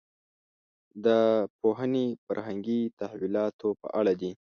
دا 1.05 1.19
پوهنې 1.59 2.07
فرهنګي 2.25 2.81
تحولاتو 2.99 3.69
په 3.81 3.87
اړه 3.99 4.13
دي. 4.21 4.31